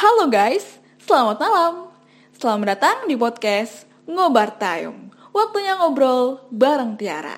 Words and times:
Halo 0.00 0.32
guys, 0.32 0.80
selamat 1.04 1.36
malam. 1.36 1.92
Selamat 2.32 2.72
datang 2.72 3.04
di 3.04 3.20
podcast 3.20 3.84
Ngobar 4.08 4.56
Tayung. 4.56 5.12
Waktunya 5.28 5.76
ngobrol 5.76 6.40
bareng 6.48 6.96
Tiara. 6.96 7.36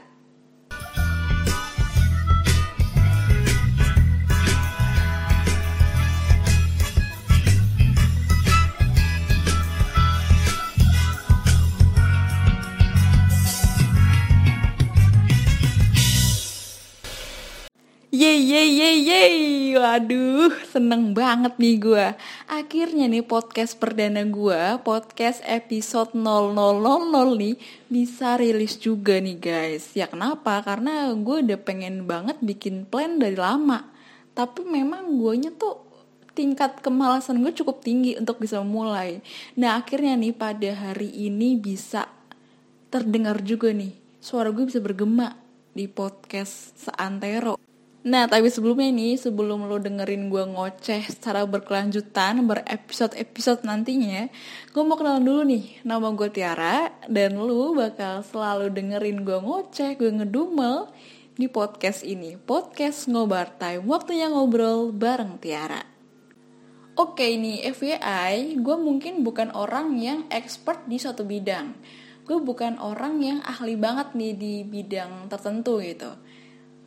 Yeay, 18.15 18.39
yeay, 18.39 18.69
yeay, 18.71 18.97
yeay. 19.03 19.42
Waduh, 19.73 20.53
seneng 20.69 21.17
banget 21.17 21.57
nih 21.57 21.77
gue. 21.81 22.07
Akhirnya 22.45 23.09
nih 23.09 23.25
podcast 23.25 23.81
perdana 23.81 24.21
gue, 24.21 24.77
podcast 24.85 25.41
episode 25.49 26.13
0000 26.13 26.53
nih, 27.41 27.57
bisa 27.89 28.37
rilis 28.37 28.77
juga 28.77 29.17
nih 29.17 29.39
guys. 29.41 29.97
Ya 29.97 30.13
kenapa? 30.13 30.61
Karena 30.61 31.09
gue 31.17 31.41
udah 31.41 31.61
pengen 31.65 32.05
banget 32.05 32.37
bikin 32.45 32.85
plan 32.85 33.17
dari 33.17 33.33
lama. 33.33 33.89
Tapi 34.37 34.61
memang 34.69 35.17
guanya 35.17 35.49
tuh 35.57 35.81
tingkat 36.37 36.85
kemalasan 36.85 37.41
gue 37.41 37.53
cukup 37.57 37.81
tinggi 37.81 38.21
untuk 38.21 38.45
bisa 38.45 38.61
mulai. 38.61 39.25
Nah 39.57 39.81
akhirnya 39.81 40.21
nih 40.21 40.37
pada 40.37 40.69
hari 40.77 41.09
ini 41.09 41.57
bisa 41.57 42.13
terdengar 42.93 43.41
juga 43.41 43.73
nih. 43.73 43.97
Suara 44.21 44.53
gue 44.53 44.69
bisa 44.69 44.85
bergema 44.85 45.33
di 45.73 45.89
podcast 45.89 46.77
seantero. 46.77 47.72
Nah, 48.03 48.27
tapi 48.27 48.51
sebelumnya 48.51 48.91
nih, 48.91 49.15
sebelum 49.15 49.71
lo 49.71 49.79
dengerin 49.79 50.27
gue 50.27 50.43
ngoceh 50.43 51.07
secara 51.07 51.47
berkelanjutan, 51.47 52.43
berepisode-episode 52.51 53.63
nantinya, 53.63 54.27
gue 54.75 54.83
mau 54.83 54.99
kenalan 54.99 55.23
dulu 55.23 55.47
nih, 55.47 55.87
nama 55.87 56.11
gue 56.11 56.27
Tiara, 56.35 56.91
dan 57.07 57.39
lo 57.39 57.71
bakal 57.79 58.27
selalu 58.27 58.75
dengerin 58.75 59.23
gue 59.23 59.39
ngoceh, 59.39 59.95
gue 59.95 60.11
ngedumel 60.19 60.91
di 61.39 61.47
podcast 61.47 62.03
ini. 62.03 62.35
Podcast 62.35 63.07
Ngobar 63.07 63.55
Time, 63.55 63.87
waktunya 63.87 64.27
ngobrol 64.27 64.91
bareng 64.91 65.39
Tiara. 65.39 65.87
Oke 66.99 67.39
nih, 67.39 67.71
FYI, 67.71 68.59
gue 68.59 68.77
mungkin 68.83 69.23
bukan 69.23 69.55
orang 69.55 69.95
yang 70.03 70.27
expert 70.35 70.91
di 70.91 70.99
suatu 70.99 71.23
bidang. 71.23 71.79
Gue 72.27 72.43
bukan 72.43 72.83
orang 72.83 73.23
yang 73.23 73.39
ahli 73.47 73.79
banget 73.79 74.11
nih 74.19 74.35
di 74.35 74.55
bidang 74.67 75.31
tertentu 75.31 75.79
gitu 75.79 76.32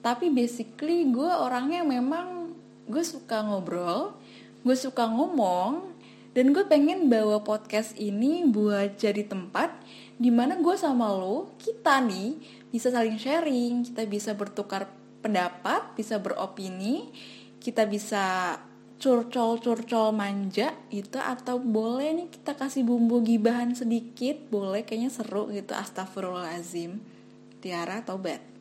tapi 0.05 0.29
basically 0.29 1.09
gue 1.09 1.25
orangnya 1.33 1.81
memang 1.81 2.53
gue 2.85 3.01
suka 3.01 3.41
ngobrol 3.41 4.13
gue 4.61 4.77
suka 4.77 5.09
ngomong 5.09 5.97
dan 6.35 6.51
gue 6.51 6.67
pengen 6.67 7.07
bawa 7.07 7.41
podcast 7.41 7.95
ini 7.95 8.43
buat 8.45 8.99
jadi 8.99 9.25
tempat 9.25 9.71
di 10.19 10.27
mana 10.31 10.59
gue 10.59 10.75
sama 10.75 11.07
lo 11.11 11.55
kita 11.55 12.03
nih 12.03 12.35
bisa 12.75 12.91
saling 12.91 13.15
sharing. 13.15 13.87
Kita 13.87 14.03
bisa 14.03 14.35
bertukar 14.35 14.91
pendapat 15.23 15.95
bisa 15.95 16.19
beropini 16.19 17.07
kita 17.63 17.87
bisa 17.87 18.57
curcol-curcol 18.99 20.11
manja 20.11 20.75
gitu 20.91 21.17
atau 21.23 21.55
boleh 21.57 22.13
nih 22.19 22.27
kita 22.27 22.59
kasih 22.59 22.83
bumbu 22.83 23.23
gibahan 23.23 23.71
sedikit. 23.71 24.35
Boleh 24.51 24.83
kayaknya 24.83 25.15
seru 25.15 25.47
gitu. 25.55 25.71
Astagfirullahalazim 25.71 26.99
Tiara 27.63 28.03
Bet 28.19 28.54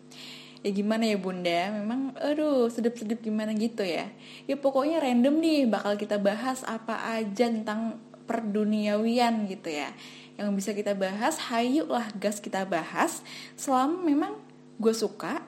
ya 0.65 0.71
gimana 0.73 1.05
ya 1.05 1.21
bunda? 1.21 1.71
Memang 1.77 2.17
aduh 2.17 2.73
sedep-sedep 2.73 3.21
gimana 3.21 3.53
gitu 3.53 3.85
ya? 3.85 4.09
Ya 4.49 4.57
pokoknya 4.57 5.05
random 5.05 5.39
nih 5.39 5.69
bakal 5.69 6.01
kita 6.01 6.17
bahas 6.17 6.65
apa 6.65 7.21
aja 7.21 7.53
tentang 7.53 8.01
perduniawian 8.25 9.45
gitu 9.47 9.69
ya. 9.69 9.93
Yang 10.41 10.49
bisa 10.57 10.71
kita 10.73 10.97
bahas 10.97 11.37
hayu 11.53 11.85
lah 11.85 12.09
gas 12.17 12.41
kita 12.41 12.65
bahas. 12.65 13.21
Selama 13.61 14.01
memang 14.01 14.33
gue 14.81 14.97
suka 14.97 15.45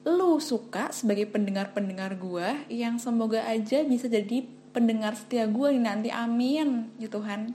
lu 0.00 0.40
suka 0.40 0.90
sebagai 0.90 1.28
pendengar-pendengar 1.28 2.18
gue 2.18 2.66
yang 2.72 2.96
semoga 2.96 3.44
aja 3.44 3.84
bisa 3.84 4.08
jadi 4.08 4.48
pendengar 4.74 5.14
setia 5.14 5.46
gue 5.46 5.76
nih 5.76 5.84
nanti. 5.86 6.08
Amin 6.10 6.90
ya 6.98 7.06
Tuhan 7.06 7.54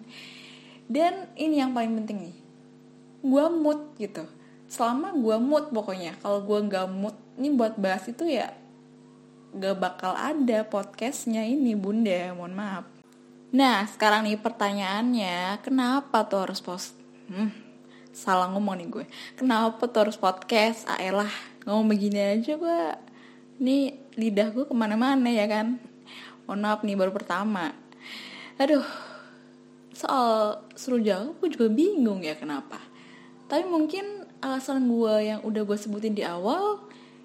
dan 0.85 1.29
ini 1.33 1.57
yang 1.57 1.73
paling 1.73 1.97
penting 2.03 2.29
nih 2.29 2.37
gue 3.25 3.45
mood 3.49 3.97
gitu 3.97 4.29
selama 4.67 5.13
gue 5.15 5.37
mood 5.39 5.69
pokoknya. 5.71 6.17
Kalau 6.19 6.41
gue 6.43 6.59
nggak 6.65 6.87
mood 6.89 7.15
ini 7.37 7.51
buat 7.53 7.75
bahas 7.75 8.07
itu 8.07 8.25
ya 8.25 8.53
gak 9.55 9.79
bakal 9.79 10.11
ada 10.11 10.67
podcastnya 10.67 11.47
ini 11.47 11.79
bunda. 11.79 12.35
Mohon 12.35 12.53
maaf. 12.55 12.85
Nah 13.55 13.87
sekarang 13.87 14.27
nih 14.27 14.35
pertanyaannya 14.35 15.63
kenapa 15.63 16.27
tuh 16.27 16.43
harus 16.43 16.59
post? 16.59 16.91
Hmm, 17.31 17.55
salah 18.11 18.51
ngomong 18.51 18.75
nih 18.75 18.87
gue. 18.91 19.05
Kenapa 19.39 19.87
tuh 19.87 20.07
harus 20.07 20.19
podcast? 20.19 20.83
Aelah 20.91 21.31
ngomong 21.63 21.87
begini 21.95 22.19
aja 22.19 22.59
gue 22.59 22.79
nih 23.63 23.95
lidah 24.19 24.51
gue 24.51 24.67
ke 24.67 24.75
mana-mana 24.75 25.31
ya 25.31 25.47
kan? 25.47 25.79
Mohon 26.45 26.59
maaf 26.59 26.83
nih 26.83 26.97
baru 26.99 27.11
pertama. 27.15 27.71
Aduh 28.59 28.83
soal 29.95 30.59
seru 30.75 30.99
jauh 30.99 31.39
gue 31.39 31.47
juga 31.47 31.71
bingung 31.71 32.19
ya 32.27 32.35
kenapa. 32.35 32.83
Tapi 33.47 33.63
mungkin 33.63 34.24
alasan 34.45 34.85
gue 34.85 35.33
yang 35.33 35.41
udah 35.41 35.65
gue 35.65 35.77
sebutin 35.77 36.13
di 36.13 36.21
awal 36.21 36.77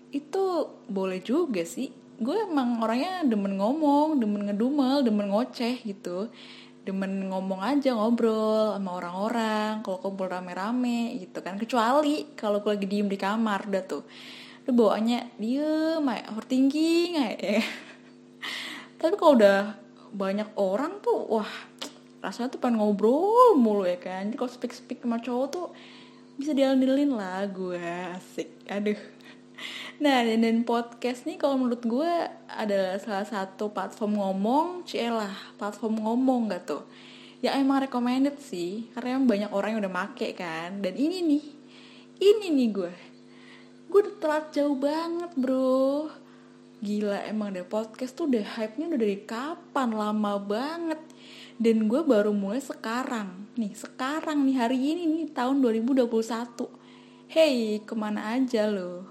itu 0.08 0.66
boleh 0.88 1.20
juga 1.20 1.60
sih. 1.69 1.92
Gue 2.16 2.48
emang 2.48 2.81
orangnya 2.81 3.28
demen 3.28 3.60
ngomong 3.60 4.16
demen 4.16 4.48
ngedumel 4.48 5.04
demen 5.04 5.28
ngoceh 5.28 5.84
gitu. 5.84 6.32
Demen 6.80 7.28
ngomong 7.28 7.60
aja 7.60 7.92
ngobrol 7.92 8.72
sama 8.72 8.97
orang-orang 8.97 9.84
kalau 9.84 10.00
kumpul 10.00 10.32
rame-rame 10.32 11.20
gitu 11.20 11.44
kan. 11.44 11.60
Kecuali 11.60 12.32
kalau 12.32 12.64
gue 12.64 12.72
lagi 12.72 12.88
diem 12.88 13.06
di 13.06 13.20
kamar 13.20 13.69
udah 13.69 13.84
tuh. 13.84 14.03
Udah 14.64 14.72
bawaannya 14.72 15.36
diem 15.36 16.00
kayak 16.00 16.26
overthinking 16.32 17.10
ya 17.20 17.28
tapi 19.00 19.16
kalau 19.16 19.32
udah 19.41 19.80
banyak 20.12 20.53
orang 20.60 21.00
tuh 21.00 21.25
wah 21.25 21.48
rasanya 22.20 22.53
tuh 22.53 22.60
pengen 22.60 22.76
ngobrol 22.80 23.56
mulu 23.56 23.88
ya 23.88 23.97
kan. 23.97 24.28
Jadi 24.28 24.36
kalau 24.36 24.53
speak 24.53 24.72
speak 24.76 25.00
sama 25.00 25.16
cowok 25.25 25.47
tuh 25.48 25.66
bisa 26.41 26.56
dialin 26.56 27.12
lah 27.12 27.45
gue 27.45 27.77
asik. 28.17 28.65
Aduh. 28.73 28.97
Nah 30.01 30.25
dan, 30.25 30.41
dan 30.41 30.65
podcast 30.65 31.28
nih 31.28 31.37
kalau 31.37 31.61
menurut 31.61 31.84
gue 31.84 32.12
adalah 32.49 32.97
salah 32.97 33.28
satu 33.28 33.69
platform 33.69 34.17
ngomong 34.17 34.89
lah 35.12 35.37
platform 35.61 36.01
ngomong 36.01 36.49
gak 36.49 36.65
tuh? 36.65 36.83
Ya 37.45 37.56
emang 37.61 37.84
recommended 37.84 38.41
sih 38.41 38.89
karena 38.97 39.21
emang 39.21 39.28
banyak 39.28 39.51
orang 39.53 39.77
yang 39.77 39.81
udah 39.84 39.93
make 39.93 40.33
kan. 40.33 40.81
Dan 40.81 40.97
ini 40.97 41.21
nih 41.21 41.45
ini 42.25 42.47
nih 42.49 42.69
gue. 42.72 42.95
Gue 43.93 44.01
udah 44.09 44.17
telat 44.17 44.45
jauh 44.57 44.77
banget 44.81 45.37
bro. 45.37 46.09
Gila 46.81 47.28
emang 47.28 47.53
deh 47.53 47.69
podcast 47.69 48.17
tuh 48.17 48.33
udah 48.33 48.57
hype 48.57 48.81
nya 48.81 48.89
udah 48.89 49.01
dari 49.01 49.21
kapan? 49.28 49.93
Lama 49.93 50.41
banget 50.41 51.01
dan 51.60 51.93
gue 51.93 52.00
baru 52.00 52.32
mulai 52.32 52.65
sekarang. 52.65 53.53
Nih 53.60 53.76
sekarang 53.76 54.48
nih 54.48 54.56
hari 54.56 54.81
ini 54.81 55.04
nih 55.04 55.37
tahun 55.37 55.60
2021 55.60 56.09
hey 57.28 57.84
ke 57.84 57.93
mana 57.93 58.32
aja 58.32 58.65
lo? 58.65 59.04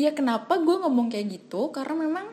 Ya 0.00 0.16
kenapa 0.16 0.56
gue 0.56 0.76
ngomong 0.80 1.12
kayak 1.12 1.28
gitu? 1.28 1.68
Karena 1.68 2.08
memang 2.08 2.26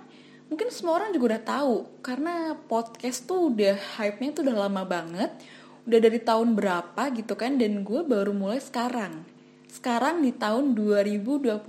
mungkin 0.47 0.71
semua 0.71 1.03
orang 1.03 1.11
juga 1.11 1.35
udah 1.35 1.43
tahu. 1.43 1.75
Karena 1.99 2.55
podcast 2.55 3.27
tuh 3.27 3.51
udah 3.51 3.75
hype-nya 3.99 4.31
tuh 4.31 4.47
udah 4.47 4.55
lama 4.65 4.87
banget. 4.87 5.35
Udah 5.83 5.99
dari 5.99 6.23
tahun 6.23 6.55
berapa 6.55 7.11
gitu 7.11 7.35
kan? 7.35 7.59
Dan 7.59 7.83
gue 7.83 7.99
baru 8.07 8.31
mulai 8.31 8.63
sekarang. 8.63 9.27
Sekarang 9.67 10.23
di 10.23 10.31
tahun 10.31 10.71
2021 10.79 11.59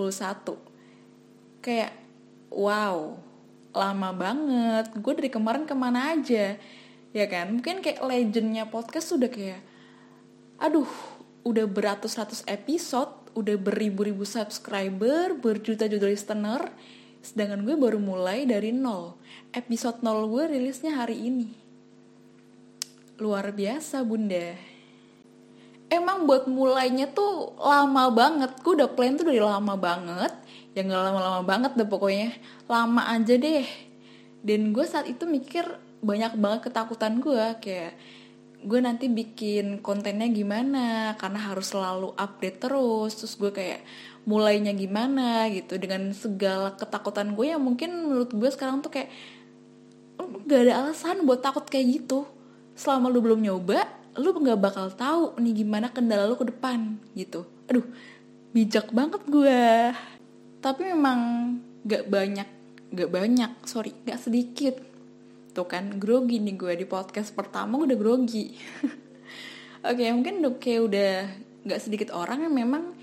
kayak 1.60 1.92
wow 2.54 3.18
lama 3.74 4.10
banget. 4.14 4.94
Gue 5.02 5.18
dari 5.18 5.34
kemarin 5.34 5.66
ke 5.66 5.74
mana 5.74 6.14
aja 6.14 6.54
ya 7.10 7.26
kan? 7.26 7.58
Mungkin 7.58 7.82
kayak 7.82 8.02
legendnya 8.02 8.66
podcast 8.70 9.14
sudah 9.14 9.30
kayak 9.30 9.62
aduh 10.60 10.88
udah 11.42 11.64
beratus-ratus 11.64 12.44
episode 12.44 13.16
udah 13.32 13.56
beribu-ribu 13.56 14.26
subscriber 14.26 15.32
berjuta-juta 15.38 16.04
listener 16.04 16.68
sedangkan 17.20 17.64
gue 17.68 17.76
baru 17.76 18.00
mulai 18.00 18.48
dari 18.48 18.72
nol. 18.72 19.16
Episode 19.52 20.00
nol 20.00 20.28
gue 20.32 20.56
rilisnya 20.56 20.96
hari 20.96 21.20
ini. 21.20 21.52
Luar 23.20 23.52
biasa 23.52 24.00
bunda. 24.00 24.56
Emang 25.92 26.24
buat 26.24 26.48
mulainya 26.48 27.12
tuh 27.12 27.60
lama 27.60 28.08
banget. 28.08 28.56
Gue 28.64 28.72
udah 28.80 28.88
plan 28.88 29.20
tuh 29.20 29.28
dari 29.28 29.42
lama 29.42 29.76
banget. 29.76 30.32
Ya 30.72 30.80
nggak 30.86 31.02
lama-lama 31.12 31.42
banget 31.44 31.72
deh 31.76 31.88
pokoknya. 31.88 32.32
Lama 32.70 33.12
aja 33.12 33.36
deh. 33.36 33.68
Dan 34.40 34.72
gue 34.72 34.86
saat 34.88 35.04
itu 35.04 35.28
mikir 35.28 35.68
banyak 36.00 36.32
banget 36.40 36.60
ketakutan 36.70 37.20
gue 37.20 37.46
kayak 37.60 37.92
gue 38.60 38.80
nanti 38.80 39.08
bikin 39.08 39.80
kontennya 39.80 40.28
gimana 40.28 41.16
karena 41.16 41.40
harus 41.48 41.72
selalu 41.72 42.12
update 42.16 42.60
terus 42.60 43.16
terus 43.16 43.34
gue 43.40 43.52
kayak 43.52 43.80
mulainya 44.28 44.76
gimana 44.76 45.48
gitu. 45.48 45.80
Dengan 45.80 46.12
segala 46.12 46.76
ketakutan 46.76 47.32
gue 47.32 47.46
yang 47.56 47.62
mungkin 47.62 48.12
menurut 48.12 48.32
gue 48.32 48.50
sekarang 48.52 48.84
tuh 48.84 48.92
kayak 48.92 49.08
gak 50.44 50.60
ada 50.68 50.84
alasan 50.84 51.24
buat 51.24 51.40
takut 51.40 51.64
kayak 51.64 52.04
gitu. 52.04 52.28
Selama 52.76 53.08
lu 53.08 53.24
belum 53.24 53.40
nyoba 53.40 53.84
lu 54.18 54.34
nggak 54.34 54.58
bakal 54.58 54.90
tahu 54.90 55.38
nih 55.38 55.62
gimana 55.64 55.86
kendala 55.88 56.26
lu 56.26 56.36
ke 56.36 56.48
depan 56.48 56.98
gitu. 57.16 57.48
Aduh 57.70 57.86
bijak 58.50 58.90
banget 58.90 59.22
gue 59.30 59.94
tapi 60.60 60.92
memang 60.92 61.20
gak 61.86 62.10
banyak 62.10 62.48
gak 62.92 63.10
banyak 63.10 63.50
sorry 63.64 63.94
gak 64.04 64.20
sedikit 64.20 64.89
tuh 65.60 65.68
kan. 65.68 66.00
Grogi 66.00 66.40
nih 66.40 66.56
gue 66.56 66.72
di 66.80 66.86
podcast 66.88 67.36
pertama 67.36 67.76
udah 67.76 67.96
grogi. 68.00 68.56
Oke 69.84 70.00
okay, 70.00 70.08
mungkin 70.16 70.40
kayak 70.56 70.80
udah 70.88 71.12
gak 71.68 71.80
sedikit 71.84 72.08
orang 72.16 72.48
yang 72.48 72.54
memang 72.56 72.96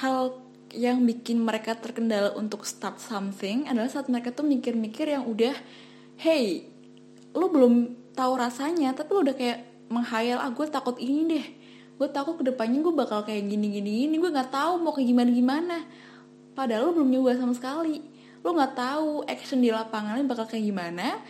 hal 0.00 0.40
yang 0.72 1.04
bikin 1.04 1.36
mereka 1.44 1.76
terkendala 1.76 2.32
untuk 2.32 2.64
start 2.64 2.96
something 2.96 3.68
adalah 3.68 3.92
saat 3.92 4.08
mereka 4.08 4.32
tuh 4.32 4.48
mikir-mikir 4.48 5.04
yang 5.04 5.28
udah 5.28 5.52
hey 6.16 6.64
lu 7.36 7.52
belum 7.52 7.92
tahu 8.16 8.40
rasanya 8.40 8.96
tapi 8.96 9.12
lu 9.12 9.20
udah 9.20 9.36
kayak 9.36 9.68
menghayal 9.92 10.40
ah 10.40 10.48
gue 10.48 10.64
takut 10.72 10.96
ini 10.96 11.28
deh. 11.28 11.46
Gue 12.00 12.08
takut 12.08 12.40
ke 12.40 12.44
depannya 12.48 12.80
gue 12.80 12.94
bakal 12.96 13.20
kayak 13.28 13.44
gini 13.44 13.68
gini 13.68 14.08
ini 14.08 14.16
gue 14.16 14.32
nggak 14.32 14.48
tahu 14.48 14.80
mau 14.80 14.96
kayak 14.96 15.12
gimana 15.12 15.28
gimana. 15.28 15.76
Padahal 16.56 16.88
lu 16.88 17.04
belum 17.04 17.08
nyoba 17.12 17.36
sama 17.36 17.52
sekali. 17.52 18.00
Lu 18.40 18.56
nggak 18.56 18.72
tahu 18.72 19.28
action 19.28 19.60
di 19.60 19.68
lapangannya 19.68 20.24
bakal 20.24 20.48
kayak 20.48 20.64
gimana 20.64 21.20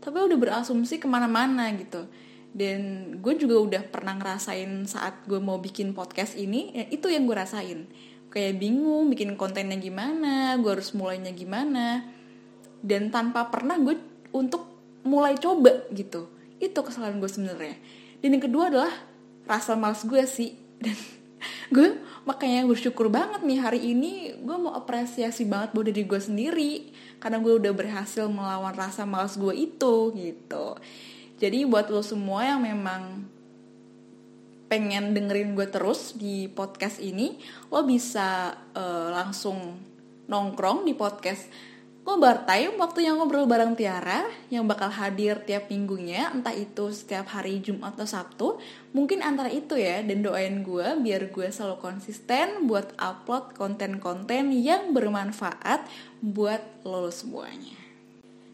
tapi 0.00 0.16
udah 0.16 0.38
berasumsi 0.40 0.96
ke 0.96 1.06
mana-mana 1.06 1.68
gitu. 1.76 2.08
Dan 2.50 3.14
gue 3.22 3.38
juga 3.38 3.56
udah 3.62 3.82
pernah 3.86 4.18
ngerasain 4.18 4.88
saat 4.90 5.22
gue 5.28 5.38
mau 5.38 5.62
bikin 5.62 5.94
podcast 5.94 6.34
ini 6.34 6.74
ya 6.74 6.84
itu 6.90 7.06
yang 7.06 7.28
gue 7.28 7.36
rasain. 7.36 7.86
Kayak 8.32 8.58
bingung 8.58 9.12
bikin 9.12 9.38
kontennya 9.38 9.78
gimana 9.78 10.58
gue 10.58 10.70
harus 10.72 10.90
mulainya 10.96 11.30
gimana. 11.30 12.02
Dan 12.80 13.12
tanpa 13.12 13.46
pernah 13.52 13.76
gue 13.78 13.94
untuk 14.34 14.66
mulai 15.04 15.36
coba 15.36 15.86
gitu. 15.92 16.32
Itu 16.58 16.80
kesalahan 16.80 17.20
gue 17.20 17.30
sebenarnya. 17.30 17.76
Dan 18.24 18.40
yang 18.40 18.44
kedua 18.44 18.72
adalah 18.72 18.92
rasa 19.46 19.76
males 19.78 20.02
gue 20.02 20.24
sih. 20.26 20.56
Dan 20.82 20.96
gue 21.70 22.02
makanya 22.26 22.66
bersyukur 22.66 23.08
banget 23.08 23.46
nih 23.46 23.58
hari 23.62 23.80
ini 23.94 24.36
gue 24.42 24.56
mau 24.58 24.74
apresiasi 24.76 25.46
banget 25.48 25.72
buat 25.72 25.86
diri 25.88 26.04
gue 26.04 26.20
sendiri 26.20 26.72
karena 27.20 27.38
gue 27.38 27.54
udah 27.60 27.72
berhasil 27.76 28.26
melawan 28.26 28.72
rasa 28.72 29.04
males 29.04 29.36
gue 29.36 29.54
itu 29.54 29.94
gitu. 30.16 30.80
Jadi 31.40 31.68
buat 31.68 31.88
lo 31.92 32.00
semua 32.00 32.44
yang 32.44 32.64
memang 32.64 33.28
pengen 34.72 35.12
dengerin 35.12 35.52
gue 35.52 35.66
terus 35.68 36.14
di 36.16 36.48
podcast 36.48 36.98
ini, 37.02 37.36
lo 37.68 37.84
bisa 37.84 38.54
uh, 38.72 39.08
langsung 39.12 39.76
nongkrong 40.30 40.86
di 40.86 40.94
podcast 40.94 41.50
Ngobar 42.10 42.42
Time 42.42 42.74
waktu 42.82 43.06
yang 43.06 43.22
ngobrol 43.22 43.46
bareng 43.46 43.78
Tiara 43.78 44.26
yang 44.50 44.66
bakal 44.66 44.90
hadir 44.90 45.46
tiap 45.46 45.70
minggunya 45.70 46.26
entah 46.34 46.50
itu 46.50 46.90
setiap 46.90 47.30
hari 47.30 47.62
Jumat 47.62 47.94
atau 47.94 48.02
Sabtu 48.02 48.48
mungkin 48.90 49.22
antara 49.22 49.46
itu 49.46 49.78
ya 49.78 50.02
dan 50.02 50.26
doain 50.26 50.66
gue 50.66 50.98
biar 51.06 51.30
gue 51.30 51.46
selalu 51.54 51.78
konsisten 51.78 52.66
buat 52.66 52.98
upload 52.98 53.54
konten-konten 53.54 54.50
yang 54.50 54.90
bermanfaat 54.90 55.86
buat 56.18 56.82
lo 56.82 57.14
semuanya. 57.14 57.78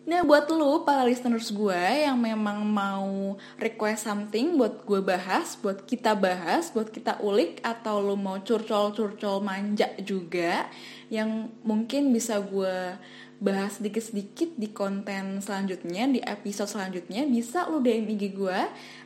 Nah 0.05 0.23
buat 0.23 0.47
lu 0.53 0.85
para 0.85 1.03
listeners 1.09 1.49
gue 1.49 1.83
yang 2.05 2.21
memang 2.21 2.61
mau 2.63 3.41
request 3.57 4.05
something 4.05 4.61
buat 4.61 4.85
gue 4.85 5.01
bahas, 5.01 5.57
buat 5.59 5.83
kita 5.83 6.13
bahas, 6.13 6.71
buat 6.77 6.93
kita 6.93 7.25
ulik 7.25 7.65
atau 7.65 8.05
lu 8.05 8.21
mau 8.21 8.37
curcol-curcol 8.39 9.41
manja 9.41 9.91
juga 10.05 10.69
yang 11.09 11.51
mungkin 11.67 12.15
bisa 12.15 12.39
gue 12.39 12.95
bahas 13.37 13.77
sedikit-sedikit 13.77 14.57
di 14.57 14.73
konten 14.73 15.45
selanjutnya, 15.45 16.09
di 16.09 16.21
episode 16.25 16.73
selanjutnya 16.73 17.29
bisa 17.29 17.69
lu 17.69 17.85
DM 17.85 18.09
IG 18.17 18.33
gue 18.33 18.61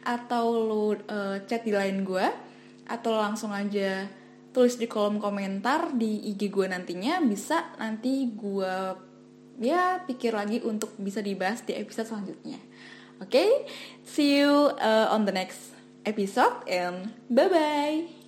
atau 0.06 0.44
lu 0.54 0.94
uh, 0.94 1.42
chat 1.50 1.66
di 1.66 1.74
line 1.74 2.06
gue 2.06 2.26
atau 2.86 3.18
langsung 3.18 3.50
aja 3.50 4.06
tulis 4.50 4.74
di 4.78 4.90
kolom 4.90 5.22
komentar 5.22 5.94
di 5.94 6.30
IG 6.34 6.50
gue 6.50 6.66
nantinya 6.66 7.22
bisa 7.22 7.74
nanti 7.78 8.26
gue 8.34 8.74
ya 9.62 10.02
pikir 10.06 10.34
lagi 10.34 10.58
untuk 10.62 10.94
bisa 10.98 11.22
dibahas 11.22 11.62
di 11.62 11.74
episode 11.74 12.08
selanjutnya. 12.10 12.58
Oke, 13.20 13.36
okay? 13.36 13.50
see 14.08 14.40
you 14.40 14.72
uh, 14.80 15.12
on 15.12 15.28
the 15.28 15.34
next 15.34 15.76
episode 16.08 16.64
and 16.64 17.12
bye 17.28 17.50
bye. 17.50 18.19